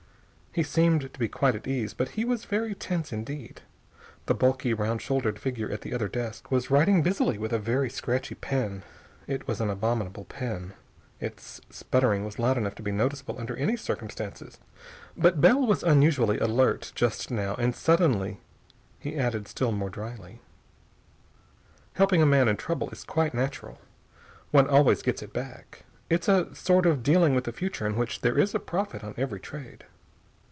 He 0.53 0.63
seemed 0.63 1.13
to 1.13 1.17
be 1.17 1.29
quite 1.29 1.55
at 1.55 1.65
ease, 1.65 1.93
but 1.93 2.09
he 2.09 2.25
was 2.25 2.43
very 2.43 2.75
tense 2.75 3.13
indeed. 3.13 3.61
The 4.25 4.33
bulky, 4.33 4.73
round 4.73 5.01
shouldered 5.01 5.39
figure 5.39 5.71
at 5.71 5.79
the 5.79 5.93
other 5.93 6.09
desk 6.09 6.51
was 6.51 6.69
writing 6.69 7.01
busily 7.01 7.37
with 7.37 7.53
a 7.53 7.57
very 7.57 7.89
scratchy 7.89 8.35
pen. 8.35 8.83
It 9.27 9.47
was 9.47 9.61
an 9.61 9.69
abominable 9.69 10.25
pen. 10.25 10.73
Its 11.21 11.61
sputtering 11.69 12.25
was 12.25 12.37
loud 12.37 12.57
enough 12.57 12.75
to 12.75 12.83
be 12.83 12.91
noticeable 12.91 13.39
under 13.39 13.55
any 13.55 13.77
circumstances, 13.77 14.57
but 15.15 15.39
Bell 15.39 15.65
was 15.65 15.83
unusually 15.83 16.37
alert, 16.39 16.91
just 16.95 17.31
now, 17.31 17.55
and 17.55 17.73
suddenly 17.73 18.41
he 18.99 19.15
added 19.17 19.47
still 19.47 19.71
more 19.71 19.89
drily: 19.89 20.41
"Helping 21.93 22.21
a 22.21 22.25
man 22.25 22.49
in 22.49 22.57
trouble 22.57 22.89
is 22.89 23.05
quite 23.05 23.33
natural. 23.33 23.79
One 24.51 24.67
always 24.69 25.01
gets 25.01 25.21
it 25.23 25.31
back. 25.31 25.85
It's 26.09 26.27
a 26.27 26.53
sort 26.53 26.85
of 26.85 27.03
dealing 27.03 27.35
with 27.35 27.45
the 27.45 27.53
future 27.53 27.85
in 27.87 27.95
which 27.95 28.19
there 28.19 28.37
is 28.37 28.53
a 28.53 28.59
profit 28.59 29.01
on 29.01 29.13
every 29.17 29.39
trade." 29.39 29.85